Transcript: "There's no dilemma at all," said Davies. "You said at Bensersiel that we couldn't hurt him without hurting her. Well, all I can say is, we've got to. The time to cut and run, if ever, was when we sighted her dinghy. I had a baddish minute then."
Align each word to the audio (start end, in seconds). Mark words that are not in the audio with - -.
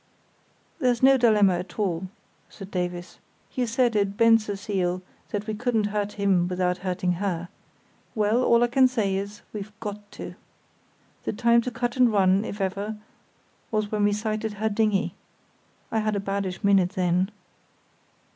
"There's 0.79 1.03
no 1.03 1.15
dilemma 1.15 1.59
at 1.59 1.77
all," 1.77 2.07
said 2.49 2.71
Davies. 2.71 3.19
"You 3.53 3.67
said 3.67 3.95
at 3.95 4.17
Bensersiel 4.17 5.03
that 5.29 5.45
we 5.45 5.53
couldn't 5.53 5.89
hurt 5.93 6.13
him 6.13 6.47
without 6.47 6.79
hurting 6.79 7.11
her. 7.21 7.49
Well, 8.15 8.43
all 8.43 8.63
I 8.63 8.67
can 8.67 8.87
say 8.87 9.13
is, 9.15 9.43
we've 9.53 9.71
got 9.79 10.11
to. 10.13 10.33
The 11.23 11.33
time 11.33 11.61
to 11.61 11.69
cut 11.69 11.97
and 11.97 12.11
run, 12.11 12.43
if 12.45 12.59
ever, 12.59 12.97
was 13.69 13.91
when 13.91 14.03
we 14.03 14.11
sighted 14.13 14.53
her 14.53 14.69
dinghy. 14.69 15.13
I 15.91 15.99
had 15.99 16.15
a 16.15 16.19
baddish 16.19 16.63
minute 16.63 16.93
then." 16.93 17.29